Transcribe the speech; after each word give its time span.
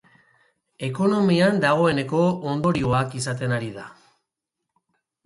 Ekonomian 0.85 1.59
dagoeneko 1.65 2.21
ondorioak 2.53 3.13
izaten 3.21 3.55
ari 3.59 3.71
da. 3.77 3.85